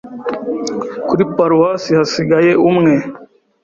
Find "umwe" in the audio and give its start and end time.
2.69-2.93